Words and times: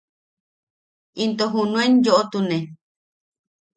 Into 1.23 1.45
junuen 1.53 1.91
yo’otune. 2.05 2.57